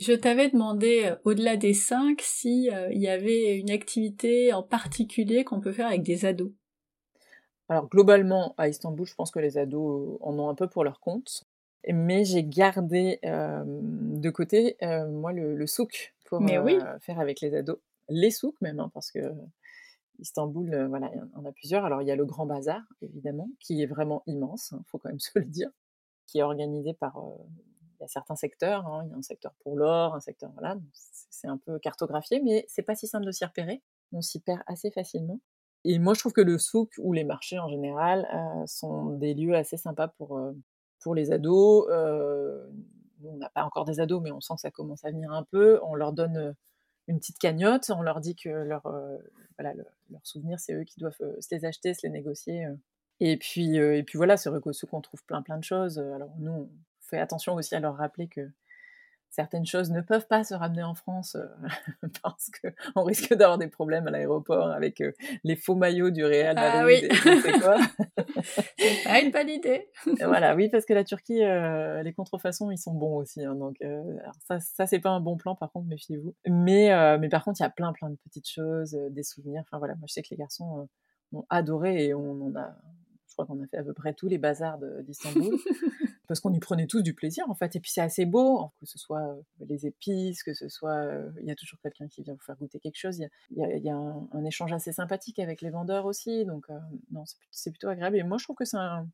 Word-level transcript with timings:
Je 0.00 0.14
t'avais 0.14 0.48
demandé, 0.48 1.02
euh, 1.04 1.16
au-delà 1.24 1.58
des 1.58 1.74
cinq, 1.74 2.22
s'il 2.22 2.72
euh, 2.72 2.90
y 2.90 3.06
avait 3.06 3.58
une 3.58 3.70
activité 3.70 4.50
en 4.54 4.62
particulier 4.62 5.44
qu'on 5.44 5.60
peut 5.60 5.72
faire 5.72 5.88
avec 5.88 6.02
des 6.02 6.24
ados. 6.24 6.52
Alors 7.68 7.86
globalement, 7.86 8.54
à 8.56 8.68
Istanbul, 8.68 9.06
je 9.06 9.14
pense 9.14 9.30
que 9.30 9.40
les 9.40 9.58
ados 9.58 10.16
en 10.22 10.38
ont 10.38 10.48
un 10.48 10.54
peu 10.54 10.68
pour 10.68 10.84
leur 10.84 11.00
compte. 11.00 11.44
Mais 11.86 12.24
j'ai 12.24 12.44
gardé 12.44 13.20
de 13.22 14.30
côté, 14.30 14.76
moi, 14.82 15.32
le, 15.32 15.66
souk 15.66 16.14
pour 16.26 16.42
faire 17.00 17.20
avec 17.20 17.40
les 17.40 17.54
ados. 17.54 17.78
Les 18.08 18.30
souks 18.30 18.60
même, 18.60 18.80
hein, 18.80 18.90
parce 18.92 19.10
que 19.10 19.20
Istanbul, 20.18 20.88
voilà, 20.88 21.10
il 21.14 21.18
y 21.18 21.36
en 21.36 21.44
a 21.44 21.52
plusieurs. 21.52 21.84
Alors 21.84 22.02
il 22.02 22.08
y 22.08 22.10
a 22.10 22.16
le 22.16 22.26
Grand 22.26 22.44
Bazar, 22.44 22.82
évidemment, 23.02 23.48
qui 23.60 23.80
est 23.82 23.86
vraiment 23.86 24.24
immense, 24.26 24.70
il 24.72 24.74
hein, 24.74 24.82
faut 24.88 24.98
quand 24.98 25.08
même 25.08 25.20
se 25.20 25.38
le 25.38 25.46
dire, 25.46 25.70
qui 26.26 26.40
est 26.40 26.42
organisé 26.42 26.92
par 26.92 27.16
y 28.00 28.04
a 28.04 28.08
certains 28.08 28.36
secteurs, 28.36 28.86
hein, 28.86 29.02
il 29.04 29.10
y 29.10 29.14
a 29.14 29.16
un 29.16 29.22
secteur 29.22 29.54
pour 29.62 29.76
l'or, 29.76 30.14
un 30.14 30.20
secteur, 30.20 30.50
voilà, 30.52 30.76
c'est 30.92 31.48
un 31.48 31.56
peu 31.56 31.78
cartographié, 31.78 32.40
mais 32.42 32.64
c'est 32.68 32.82
pas 32.82 32.94
si 32.94 33.06
simple 33.06 33.26
de 33.26 33.32
s'y 33.32 33.44
repérer. 33.44 33.82
On 34.12 34.20
s'y 34.20 34.40
perd 34.40 34.60
assez 34.66 34.90
facilement. 34.90 35.40
Et 35.84 35.98
moi, 35.98 36.14
je 36.14 36.20
trouve 36.20 36.32
que 36.32 36.40
le 36.40 36.58
souk 36.58 36.92
ou 36.98 37.12
les 37.12 37.24
marchés 37.24 37.58
en 37.58 37.68
général 37.68 38.28
euh, 38.34 38.66
sont 38.66 39.10
des 39.16 39.34
lieux 39.34 39.54
assez 39.54 39.76
sympas 39.76 40.08
pour, 40.08 40.36
euh, 40.36 40.52
pour 41.00 41.14
les 41.14 41.32
ados. 41.32 41.86
Euh, 41.90 42.66
on 43.24 43.36
n'a 43.36 43.48
pas 43.48 43.64
encore 43.64 43.84
des 43.84 44.00
ados, 44.00 44.20
mais 44.22 44.30
on 44.30 44.40
sent 44.40 44.54
que 44.54 44.60
ça 44.60 44.70
commence 44.70 45.04
à 45.04 45.10
venir 45.10 45.32
un 45.32 45.44
peu. 45.44 45.80
On 45.82 45.94
leur 45.94 46.12
donne 46.12 46.54
une 47.08 47.18
petite 47.18 47.38
cagnotte, 47.38 47.90
on 47.90 48.02
leur 48.02 48.20
dit 48.20 48.36
que 48.36 48.48
leur, 48.48 48.82
voilà, 49.58 49.74
leur 50.10 50.26
souvenir, 50.26 50.58
c'est 50.58 50.74
eux 50.74 50.84
qui 50.84 50.98
doivent 51.00 51.16
se 51.18 51.54
les 51.54 51.64
acheter, 51.64 51.92
se 51.92 52.06
les 52.06 52.10
négocier. 52.10 52.66
Et 53.20 53.36
puis, 53.36 53.76
et 53.76 54.02
puis 54.02 54.16
voilà, 54.16 54.38
c'est 54.38 54.48
vrai 54.48 54.60
qu'au 54.60 54.72
souk, 54.72 54.92
on 54.94 55.02
trouve 55.02 55.22
plein 55.24 55.42
plein 55.42 55.58
de 55.58 55.64
choses. 55.64 55.98
Alors 55.98 56.32
nous, 56.38 56.70
on, 57.10 57.16
fait 57.16 57.20
attention 57.20 57.54
aussi 57.54 57.74
à 57.74 57.80
leur 57.80 57.96
rappeler 57.96 58.28
que 58.28 58.50
certaines 59.30 59.64
choses 59.64 59.90
ne 59.90 60.00
peuvent 60.00 60.26
pas 60.26 60.42
se 60.42 60.54
ramener 60.54 60.82
en 60.82 60.94
France 60.94 61.36
euh, 61.36 61.46
parce 62.22 62.50
qu'on 62.50 63.04
risque 63.04 63.32
d'avoir 63.34 63.58
des 63.58 63.68
problèmes 63.68 64.06
à 64.08 64.10
l'aéroport 64.10 64.70
avec 64.70 65.00
euh, 65.00 65.12
les 65.44 65.56
faux 65.56 65.76
maillots 65.76 66.10
du 66.10 66.24
Real 66.24 66.56
ah 66.58 66.82
Madrid 66.82 67.08
ah, 67.10 67.14
oui. 67.24 67.40
et 67.46 67.60
quoi. 67.60 67.76
C'est 68.42 69.04
pas 69.04 69.20
une 69.20 69.30
bonne 69.30 69.48
idée. 69.48 69.88
voilà, 70.24 70.54
oui, 70.56 70.68
parce 70.68 70.84
que 70.84 70.92
la 70.92 71.04
Turquie, 71.04 71.44
euh, 71.44 72.02
les 72.02 72.12
contrefaçons, 72.12 72.70
ils 72.70 72.78
sont 72.78 72.94
bons 72.94 73.16
aussi. 73.16 73.44
Hein, 73.44 73.54
donc 73.54 73.76
ça, 74.48 74.58
ça 74.60 74.86
c'est 74.86 75.00
pas 75.00 75.10
un 75.10 75.20
bon 75.20 75.36
plan, 75.36 75.54
par 75.54 75.70
contre, 75.70 75.86
méfiez-vous. 75.86 76.34
Mais, 76.46 77.18
mais 77.18 77.28
par 77.28 77.44
contre, 77.44 77.60
il 77.60 77.62
y 77.62 77.66
a 77.66 77.70
plein, 77.70 77.92
plein 77.92 78.10
de 78.10 78.16
petites 78.24 78.48
choses, 78.48 78.98
des 79.10 79.22
souvenirs. 79.22 79.62
Enfin 79.62 79.78
voilà, 79.78 79.94
moi 79.94 80.06
je 80.08 80.14
sais 80.14 80.22
que 80.22 80.30
les 80.30 80.36
garçons 80.36 80.88
ont 81.32 81.44
adoré 81.48 82.06
et 82.06 82.14
on 82.14 82.32
en 82.42 82.56
a 82.56 82.74
crois 83.44 83.54
qu'on 83.54 83.62
a 83.62 83.66
fait 83.66 83.78
à 83.78 83.84
peu 83.84 83.92
près 83.92 84.14
tous 84.14 84.28
les 84.28 84.38
bazars 84.38 84.78
d'Istanbul, 85.02 85.54
parce 86.28 86.40
qu'on 86.40 86.52
y 86.52 86.60
prenait 86.60 86.86
tous 86.86 87.02
du 87.02 87.14
plaisir 87.14 87.48
en 87.48 87.54
fait. 87.54 87.76
Et 87.76 87.80
puis 87.80 87.90
c'est 87.90 88.00
assez 88.00 88.26
beau, 88.26 88.70
que 88.80 88.86
ce 88.86 88.98
soit 88.98 89.20
euh, 89.20 89.64
les 89.66 89.86
épices, 89.86 90.42
que 90.42 90.54
ce 90.54 90.68
soit, 90.68 90.96
euh, 90.96 91.30
il 91.40 91.46
y 91.46 91.50
a 91.50 91.54
toujours 91.54 91.78
quelqu'un 91.80 92.08
qui 92.08 92.22
vient 92.22 92.34
vous 92.34 92.44
faire 92.44 92.56
goûter 92.56 92.78
quelque 92.78 92.98
chose. 92.98 93.20
Il 93.50 93.58
y 93.58 93.90
a, 93.90 93.96
un, 93.96 94.44
échange 94.44 94.72
assez 94.72 94.92
sympathique 94.92 95.38
avec 95.38 95.60
les 95.62 95.70
vendeurs 95.70 96.06
aussi, 96.06 96.44
donc 96.44 96.64
euh, 96.70 96.78
non, 97.10 97.24
c'est 97.50 97.70
plutôt 97.70 97.88
agréable. 97.88 98.16
Et 98.16 98.22
moi 98.22 98.38
je 98.38 98.44
trouve 98.44 98.56
que 98.56 98.64
c'est 98.64 98.76
un, 98.76 99.08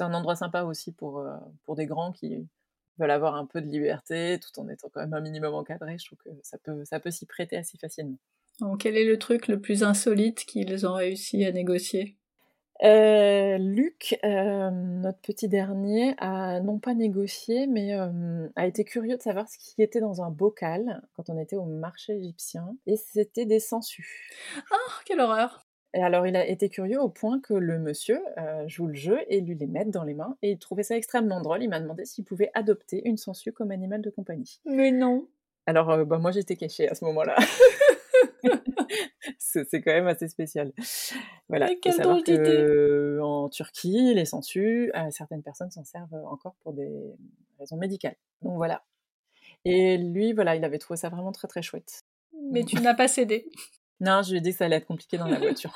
un, 0.00 0.14
endroit 0.14 0.36
sympa 0.36 0.62
aussi 0.62 0.92
pour, 0.92 1.24
pour 1.64 1.76
des 1.76 1.86
grands 1.86 2.12
qui 2.12 2.48
veulent 2.98 3.10
avoir 3.10 3.34
un 3.36 3.46
peu 3.46 3.60
de 3.60 3.66
liberté 3.66 4.38
tout 4.40 4.60
en 4.60 4.68
étant 4.68 4.88
quand 4.92 5.00
même 5.00 5.14
un 5.14 5.20
minimum 5.20 5.54
encadré. 5.54 5.96
Je 5.98 6.06
trouve 6.06 6.18
que 6.18 6.30
ça 6.42 6.58
peut, 6.58 6.84
ça 6.84 7.00
peut 7.00 7.10
s'y 7.10 7.26
prêter 7.26 7.56
assez 7.56 7.78
facilement. 7.78 8.18
Donc, 8.60 8.80
quel 8.80 8.96
est 8.96 9.06
le 9.06 9.18
truc 9.18 9.48
le 9.48 9.60
plus 9.60 9.82
insolite 9.82 10.44
qu'ils 10.44 10.86
ont 10.86 10.92
réussi 10.92 11.44
à 11.44 11.52
négocier? 11.52 12.19
Euh, 12.82 13.58
Luc, 13.58 14.18
euh, 14.24 14.70
notre 14.70 15.18
petit 15.20 15.48
dernier, 15.48 16.14
a 16.18 16.60
non 16.60 16.78
pas 16.78 16.94
négocié, 16.94 17.66
mais 17.66 17.94
euh, 17.94 18.48
a 18.56 18.66
été 18.66 18.84
curieux 18.84 19.16
de 19.16 19.22
savoir 19.22 19.48
ce 19.48 19.58
qui 19.58 19.82
était 19.82 20.00
dans 20.00 20.22
un 20.22 20.30
bocal 20.30 21.02
quand 21.14 21.28
on 21.28 21.38
était 21.38 21.56
au 21.56 21.66
marché 21.66 22.14
égyptien, 22.16 22.76
et 22.86 22.96
c'était 22.96 23.44
des 23.44 23.60
sangsues. 23.60 24.30
Oh, 24.72 24.92
quelle 25.04 25.20
horreur 25.20 25.66
Et 25.92 26.02
alors 26.02 26.26
il 26.26 26.36
a 26.36 26.46
été 26.46 26.70
curieux 26.70 27.00
au 27.00 27.10
point 27.10 27.40
que 27.40 27.54
le 27.54 27.78
monsieur 27.78 28.20
joue 28.66 28.86
le 28.86 28.94
jeu 28.94 29.18
et 29.28 29.40
lui 29.40 29.56
les 29.56 29.66
mette 29.66 29.90
dans 29.90 30.04
les 30.04 30.14
mains, 30.14 30.36
et 30.40 30.52
il 30.52 30.58
trouvait 30.58 30.82
ça 30.82 30.96
extrêmement 30.96 31.42
drôle. 31.42 31.62
Il 31.62 31.68
m'a 31.68 31.80
demandé 31.80 32.06
s'il 32.06 32.24
pouvait 32.24 32.50
adopter 32.54 33.06
une 33.06 33.18
sangsue 33.18 33.52
comme 33.52 33.72
animal 33.72 34.00
de 34.00 34.10
compagnie. 34.10 34.60
Mais 34.64 34.90
non 34.90 35.28
Alors 35.66 36.06
bah, 36.06 36.18
moi 36.18 36.30
j'étais 36.30 36.56
cachée 36.56 36.88
à 36.88 36.94
ce 36.94 37.04
moment-là. 37.04 37.36
c'est 39.38 39.80
quand 39.80 39.92
même 39.92 40.06
assez 40.06 40.28
spécial. 40.28 40.72
Voilà. 41.48 41.68
que, 41.74 43.20
en 43.20 43.48
Turquie, 43.48 44.14
les 44.14 44.24
sangsues, 44.24 44.90
euh, 44.94 45.10
certaines 45.10 45.42
personnes 45.42 45.70
s'en 45.70 45.84
servent 45.84 46.14
encore 46.26 46.54
pour 46.62 46.72
des 46.72 46.90
raisons 47.58 47.76
médicales. 47.76 48.16
Donc 48.42 48.56
voilà. 48.56 48.82
Et 49.64 49.98
lui, 49.98 50.32
voilà, 50.32 50.56
il 50.56 50.64
avait 50.64 50.78
trouvé 50.78 50.96
ça 50.96 51.08
vraiment 51.08 51.32
très 51.32 51.48
très 51.48 51.62
chouette. 51.62 52.04
Mais 52.50 52.64
tu 52.64 52.76
n'as 52.80 52.94
pas 52.94 53.08
cédé. 53.08 53.50
Non, 54.02 54.22
je 54.22 54.30
lui 54.30 54.38
ai 54.38 54.40
dit 54.40 54.52
que 54.52 54.56
ça 54.56 54.64
allait 54.64 54.76
être 54.76 54.86
compliqué 54.86 55.18
dans 55.18 55.28
la 55.28 55.38
voiture. 55.40 55.74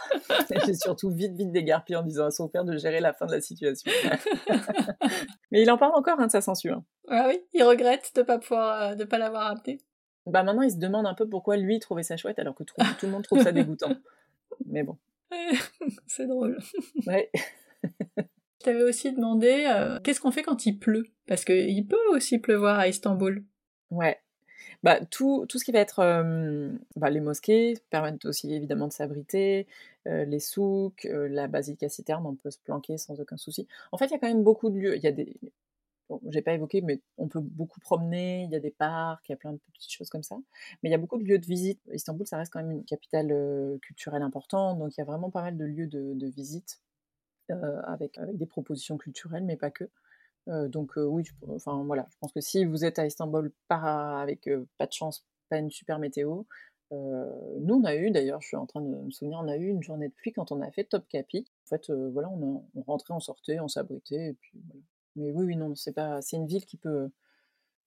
J'ai 0.65 0.73
surtout 0.73 1.11
vite, 1.11 1.35
vite 1.35 1.53
dégarpillé 1.53 1.99
en 1.99 2.03
disant 2.03 2.25
à 2.25 2.31
son 2.31 2.49
père 2.49 2.65
de 2.65 2.75
gérer 2.79 3.01
la 3.01 3.13
fin 3.13 3.27
de 3.27 3.33
la 3.33 3.43
situation. 3.43 3.93
Mais 5.51 5.61
il 5.61 5.71
en 5.71 5.77
parle 5.77 5.93
encore 5.95 6.19
hein, 6.19 6.27
de 6.29 6.33
sa 6.33 6.41
censure. 6.41 6.83
Ah 7.09 7.27
oui, 7.29 7.43
il 7.53 7.63
regrette 7.65 8.13
de 8.15 8.23
pas 8.23 8.39
pouvoir, 8.39 8.81
euh, 8.81 8.95
de 8.95 9.05
pas 9.05 9.19
l'avoir 9.19 9.49
amené. 9.49 9.79
Bah 10.27 10.43
maintenant, 10.43 10.62
il 10.62 10.71
se 10.71 10.79
demande 10.79 11.07
un 11.07 11.15
peu 11.15 11.29
pourquoi 11.29 11.57
lui 11.57 11.79
trouvait 11.81 12.03
ça 12.03 12.17
chouette 12.17 12.39
alors 12.39 12.55
que 12.55 12.65
tout, 12.65 12.75
le 13.03 13.09
monde 13.09 13.25
trouve 13.25 13.43
ça 13.43 13.53
dégoûtant. 13.53 13.95
Mais 14.67 14.83
bon. 14.83 14.97
C'est 16.07 16.27
drôle. 16.27 16.59
Ouais. 17.07 17.31
Je 18.65 18.71
t'avais 18.71 18.83
aussi 18.83 19.13
demandé 19.13 19.67
euh, 19.69 20.01
qu'est-ce 20.03 20.23
qu'on 20.23 20.31
fait 20.31 20.43
quand 20.43 20.65
il 20.65 20.79
pleut? 20.79 21.05
Parce 21.27 21.45
qu'il 21.45 21.87
peut 21.87 21.99
aussi 22.13 22.39
pleuvoir 22.39 22.79
à 22.79 22.89
Istanbul. 22.89 23.45
Ouais. 23.91 24.19
Bah, 24.83 25.05
tout, 25.05 25.45
tout 25.51 25.59
ce 25.59 25.67
qui 25.67 25.73
va 25.73 25.81
être. 25.81 25.99
Euh, 25.99 26.71
bah, 26.97 27.11
les 27.11 27.21
mosquées 27.21 27.75
permettent 27.91 28.25
aussi 28.25 28.55
évidemment 28.55 28.89
de 28.89 28.93
s'abriter, 28.95 29.67
euh, 30.07 30.25
les 30.25 30.41
souks, 30.41 31.07
la 31.11 31.47
basilique 31.47 31.91
citerne, 31.91 32.25
on 32.27 32.34
peut 32.37 32.51
se 32.51 32.59
planquer 32.59 32.97
sans 32.97 33.21
aucun 33.21 33.37
souci. 33.37 33.69
En 33.93 33.99
fait, 33.99 34.07
il 34.07 34.13
y 34.13 34.15
a 34.15 34.19
quand 34.19 34.29
même 34.29 34.45
beaucoup 34.45 34.71
de 34.71 34.79
lieux. 34.79 34.97
Il 34.97 35.03
y 35.03 35.09
a 35.09 35.13
des, 35.13 35.37
bon, 36.09 36.20
j'ai 36.28 36.42
pas 36.42 36.53
évoqué, 36.53 36.81
mais 36.81 37.00
on 37.19 37.28
peut 37.28 37.41
beaucoup 37.41 37.81
promener, 37.81 38.44
il 38.44 38.50
y 38.50 38.56
a 38.56 38.60
des 38.60 38.70
parcs, 38.70 39.28
il 39.28 39.32
y 39.32 39.34
a 39.34 39.37
plein 39.37 39.53
de 39.53 39.60
petites 39.72 39.92
choses 39.92 40.10
comme 40.10 40.22
ça. 40.22 40.37
Mais 40.82 40.88
il 40.88 40.92
y 40.92 40.94
a 40.94 40.98
beaucoup 40.98 41.19
de 41.19 41.25
lieux 41.25 41.38
de 41.38 41.47
visite. 41.47 41.81
Istanbul, 41.92 42.26
ça 42.26 42.38
reste 42.38 42.53
quand 42.53 42.62
même 42.62 42.72
une 42.72 42.84
capitale 42.84 43.31
euh, 43.32 43.78
culturelle 43.78 44.22
importante, 44.22 44.78
donc 44.78 44.97
il 44.97 45.00
y 45.00 45.03
a 45.03 45.04
vraiment 45.04 45.31
pas 45.31 45.42
mal 45.42 45.56
de 45.56 45.65
lieux 45.65 45.87
de, 45.87 46.26
visite 46.26 46.81
euh, 47.50 47.81
avec, 47.84 48.19
des 48.34 48.47
propositions 48.47 48.98
culturelles, 48.98 49.44
mais 49.44 49.56
pas 49.56 49.70
que. 49.70 49.84
Euh, 50.48 50.69
donc 50.69 50.92
oui, 50.97 51.25
enfin 51.48 51.82
voilà, 51.84 52.06
je 52.10 52.19
pense 52.19 52.32
que 52.32 52.41
si 52.41 52.65
vous 52.65 52.84
êtes 52.84 52.98
à 52.98 53.06
Istanbul 53.06 53.53
avec 53.71 54.48
pas 54.78 54.86
de 54.86 54.92
chance, 54.92 55.26
pas 55.48 55.59
une 55.59 55.71
super 55.71 55.98
météo, 55.98 56.44
nous, 56.92 57.75
on 57.75 57.84
a 57.84 57.97
eu, 57.97 58.12
d'ailleurs, 58.12 58.41
je 58.41 58.47
suis 58.47 58.56
en 58.56 58.66
train 58.66 58.81
de 58.81 58.86
me 58.86 59.10
souvenir, 59.10 59.41
on 59.42 59.48
a 59.48 59.56
eu 59.56 59.66
une 59.66 59.82
journée 59.82 60.09
de 60.09 60.12
pluie 60.15 60.32
quand 60.32 60.53
on 60.53 60.60
a 60.60 60.71
fait 60.71 60.84
Top 60.84 61.09
Capi. 61.09 61.44
En 61.65 61.69
fait, 61.69 61.91
voilà, 61.91 62.28
on, 62.31 62.65
on, 62.76 62.82
rentrait, 62.82 63.15
on 63.15 63.19
sortait, 63.19 63.59
on 63.59 63.66
s'abritait, 63.66 64.28
et 64.28 64.34
puis 64.34 64.62
voilà. 64.69 64.81
Mais 65.17 65.31
oui, 65.33 65.47
oui, 65.47 65.57
non, 65.57 65.75
c'est 65.75 65.93
pas, 65.93 66.21
c'est 66.23 66.37
une 66.37 66.47
ville 66.47 66.65
qui 66.65 66.77
peut, 66.77 67.11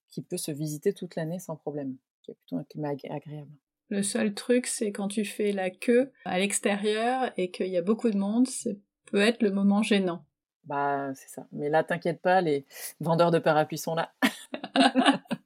qui 0.10 0.22
peut 0.22 0.38
se 0.38 0.52
visiter 0.52 0.94
toute 0.94 1.16
l'année 1.16 1.40
sans 1.40 1.56
problème, 1.56 1.98
qui 2.24 2.32
a 2.32 2.34
plutôt 2.34 2.58
un 2.58 2.64
climat 2.64 2.90
agréable. 3.10 3.52
Le 3.90 4.04
seul 4.04 4.34
truc, 4.34 4.68
c'est 4.68 4.92
quand 4.92 5.08
tu 5.08 5.24
fais 5.24 5.52
la 5.52 5.70
queue 5.70 6.12
à 6.26 6.40
l'extérieur 6.40 7.32
et 7.38 7.52
qu'il 7.52 7.68
y 7.68 7.78
a 7.78 7.82
beaucoup 7.82 8.10
de 8.10 8.18
monde, 8.18 8.48
ça 8.48 8.72
peut 9.06 9.22
être 9.22 9.42
le 9.42 9.52
moment 9.52 9.82
gênant. 9.82 10.26
Bah, 10.66 11.14
c'est 11.16 11.30
ça. 11.30 11.48
Mais 11.54 11.70
là, 11.70 11.84
t'inquiète 11.84 12.22
pas, 12.22 12.42
les 12.42 12.66
vendeurs 13.00 13.32
de 13.32 13.40
parapluies 13.40 13.78
sont 13.78 13.96
là. 13.96 14.14